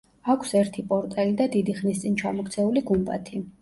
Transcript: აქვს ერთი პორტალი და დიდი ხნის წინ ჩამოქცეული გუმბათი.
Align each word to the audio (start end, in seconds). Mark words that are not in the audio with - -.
აქვს 0.33 0.53
ერთი 0.61 0.85
პორტალი 0.93 1.37
და 1.43 1.49
დიდი 1.59 1.79
ხნის 1.83 2.05
წინ 2.07 2.19
ჩამოქცეული 2.25 2.89
გუმბათი. 2.93 3.49